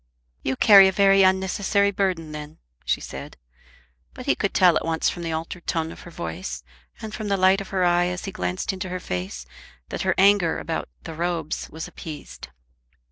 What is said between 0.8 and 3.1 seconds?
a very unnecessary burden then," she